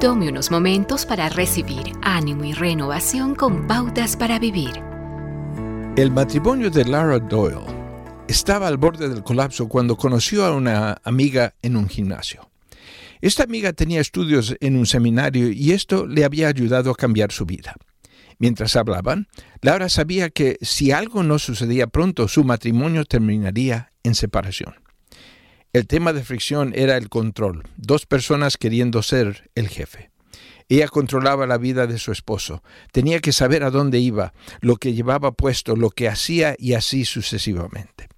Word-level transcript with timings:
Tome 0.00 0.28
unos 0.28 0.52
momentos 0.52 1.04
para 1.04 1.28
recibir 1.28 1.90
ánimo 2.02 2.44
y 2.44 2.52
renovación 2.52 3.34
con 3.34 3.66
pautas 3.66 4.16
para 4.16 4.38
vivir. 4.38 4.70
El 5.96 6.12
matrimonio 6.12 6.70
de 6.70 6.84
Lara 6.84 7.18
Doyle 7.18 7.66
estaba 8.28 8.68
al 8.68 8.76
borde 8.76 9.08
del 9.08 9.24
colapso 9.24 9.66
cuando 9.68 9.96
conoció 9.96 10.44
a 10.44 10.54
una 10.54 10.98
amiga 11.02 11.56
en 11.62 11.76
un 11.76 11.88
gimnasio. 11.88 12.48
Esta 13.20 13.42
amiga 13.42 13.72
tenía 13.72 14.00
estudios 14.00 14.54
en 14.60 14.76
un 14.76 14.86
seminario 14.86 15.50
y 15.50 15.72
esto 15.72 16.06
le 16.06 16.24
había 16.24 16.46
ayudado 16.46 16.92
a 16.92 16.94
cambiar 16.94 17.32
su 17.32 17.44
vida. 17.44 17.74
Mientras 18.38 18.76
hablaban, 18.76 19.26
Laura 19.62 19.88
sabía 19.88 20.30
que 20.30 20.58
si 20.62 20.92
algo 20.92 21.24
no 21.24 21.40
sucedía 21.40 21.88
pronto, 21.88 22.28
su 22.28 22.44
matrimonio 22.44 23.04
terminaría 23.04 23.90
en 24.04 24.14
separación. 24.14 24.76
El 25.78 25.86
tema 25.86 26.12
de 26.12 26.24
fricción 26.24 26.72
era 26.74 26.96
el 26.96 27.08
control, 27.08 27.62
dos 27.76 28.04
personas 28.04 28.56
queriendo 28.56 29.00
ser 29.00 29.48
el 29.54 29.68
jefe. 29.68 30.10
Ella 30.68 30.88
controlaba 30.88 31.46
la 31.46 31.56
vida 31.56 31.86
de 31.86 31.98
su 31.98 32.10
esposo, 32.10 32.64
tenía 32.90 33.20
que 33.20 33.30
saber 33.30 33.62
a 33.62 33.70
dónde 33.70 34.00
iba, 34.00 34.32
lo 34.60 34.74
que 34.74 34.92
llevaba 34.92 35.30
puesto, 35.30 35.76
lo 35.76 35.90
que 35.90 36.08
hacía 36.08 36.56
y 36.58 36.72
así 36.72 37.04
sucesivamente. 37.04 38.08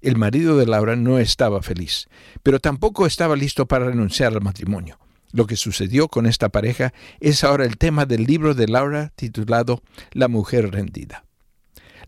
El 0.00 0.16
marido 0.16 0.56
de 0.56 0.64
Laura 0.64 0.96
no 0.96 1.18
estaba 1.18 1.60
feliz, 1.60 2.08
pero 2.42 2.58
tampoco 2.58 3.04
estaba 3.04 3.36
listo 3.36 3.66
para 3.66 3.84
renunciar 3.84 4.32
al 4.32 4.40
matrimonio. 4.40 4.98
Lo 5.30 5.46
que 5.46 5.56
sucedió 5.56 6.08
con 6.08 6.24
esta 6.24 6.48
pareja 6.48 6.94
es 7.20 7.44
ahora 7.44 7.66
el 7.66 7.76
tema 7.76 8.06
del 8.06 8.24
libro 8.24 8.54
de 8.54 8.66
Laura 8.66 9.12
titulado 9.14 9.82
La 10.12 10.28
mujer 10.28 10.70
rendida. 10.70 11.26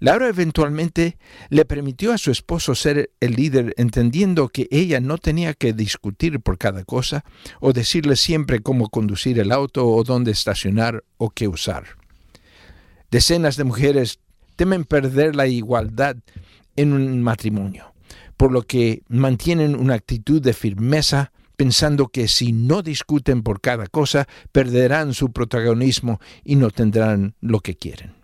Laura 0.02 0.26
eventualmente 0.26 1.16
le 1.48 1.64
permitió 1.64 2.12
a 2.12 2.18
su 2.18 2.32
esposo 2.32 2.74
ser 2.74 3.12
el 3.20 3.36
líder, 3.36 3.72
entendiendo 3.76 4.48
que 4.48 4.66
ella 4.72 4.98
no 4.98 5.16
tenía 5.16 5.54
que 5.54 5.72
discutir 5.72 6.40
por 6.40 6.58
cada 6.58 6.82
cosa 6.82 7.24
o 7.60 7.72
decirle 7.72 8.16
siempre 8.16 8.58
cómo 8.58 8.88
conducir 8.88 9.38
el 9.38 9.52
auto 9.52 9.86
o 9.86 10.02
dónde 10.02 10.32
estacionar 10.32 11.04
o 11.18 11.30
qué 11.30 11.46
usar. 11.46 11.84
Decenas 13.12 13.56
de 13.56 13.62
mujeres 13.62 14.18
temen 14.56 14.82
perder 14.82 15.36
la 15.36 15.46
igualdad 15.46 16.16
en 16.74 16.94
un 16.94 17.22
matrimonio, 17.22 17.94
por 18.36 18.50
lo 18.50 18.62
que 18.62 19.04
mantienen 19.06 19.76
una 19.76 19.94
actitud 19.94 20.42
de 20.42 20.52
firmeza 20.52 21.30
pensando 21.54 22.08
que 22.08 22.26
si 22.26 22.50
no 22.50 22.82
discuten 22.82 23.44
por 23.44 23.60
cada 23.60 23.86
cosa, 23.86 24.26
perderán 24.50 25.14
su 25.14 25.30
protagonismo 25.30 26.20
y 26.42 26.56
no 26.56 26.72
tendrán 26.72 27.36
lo 27.40 27.60
que 27.60 27.76
quieren. 27.76 28.21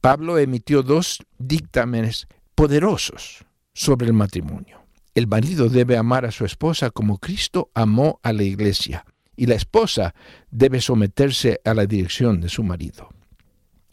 Pablo 0.00 0.38
emitió 0.38 0.82
dos 0.82 1.18
dictámenes 1.38 2.28
poderosos 2.54 3.44
sobre 3.74 4.06
el 4.06 4.12
matrimonio. 4.12 4.84
El 5.14 5.26
marido 5.26 5.68
debe 5.68 5.96
amar 5.96 6.24
a 6.24 6.30
su 6.30 6.44
esposa 6.44 6.90
como 6.90 7.18
Cristo 7.18 7.70
amó 7.74 8.20
a 8.22 8.32
la 8.32 8.44
iglesia, 8.44 9.04
y 9.36 9.46
la 9.46 9.54
esposa 9.54 10.14
debe 10.50 10.80
someterse 10.80 11.60
a 11.64 11.74
la 11.74 11.86
dirección 11.86 12.40
de 12.40 12.48
su 12.48 12.62
marido. 12.62 13.08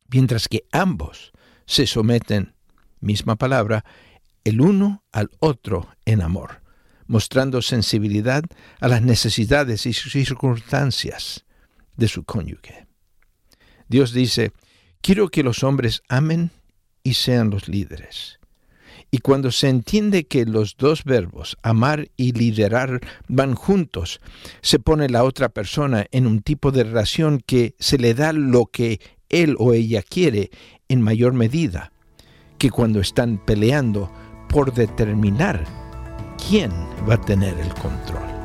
Mientras 0.09 0.47
que 0.47 0.66
ambos 0.72 1.31
se 1.66 1.88
someten, 1.88 2.53
misma 3.00 3.36
palabra, 3.36 3.86
el 4.44 4.62
uno 4.62 5.03
al 5.12 5.30
otro 5.40 5.88
en 6.06 6.22
amor, 6.22 6.62
mostrando 7.08 7.62
sensibilidad 7.62 8.44
a 8.80 8.88
las 8.88 9.02
necesidades 9.02 9.86
y 9.86 9.94
circunstancias 9.94 11.45
de 11.95 12.08
su 12.08 12.23
cónyuge. 12.23 12.88
Dios 13.88 14.14
dice, 14.14 14.52
Quiero 15.06 15.30
que 15.30 15.44
los 15.44 15.64
hombres 15.64 16.02
amen 16.09 16.50
y 17.03 17.14
sean 17.14 17.52
los 17.52 17.67
líderes. 17.67 18.39
Y 19.12 19.20
cuando 19.20 19.52
se 19.52 19.70
entiende 19.70 20.25
que 20.25 20.45
los 20.45 20.78
dos 20.78 21.03
verbos, 21.03 21.59
amar 21.62 22.09
y 22.17 22.31
liderar, 22.31 23.02
van 23.28 23.53
juntos, 23.53 24.20
se 24.64 24.80
pone 24.80 25.08
la 25.08 25.23
otra 25.23 25.50
persona 25.50 26.08
en 26.09 26.25
un 26.25 26.42
tipo 26.42 26.72
de 26.72 26.86
relación 26.86 27.39
que 27.45 27.75
se 27.78 28.00
le 28.00 28.16
da 28.16 28.34
lo 28.34 28.66
que 28.66 29.00
él 29.30 29.56
o 29.59 29.73
ella 29.73 30.02
quiere 30.02 30.50
en 30.90 31.02
mayor 31.02 31.34
medida 31.34 31.91
que 32.58 32.72
cuando 32.72 33.00
están 33.00 33.38
peleando 33.46 34.12
por 34.50 34.74
determinar 34.74 35.63
quién 36.50 36.72
va 37.08 37.13
a 37.13 37.22
tener 37.22 37.53
el 37.59 37.72
control. 37.75 38.44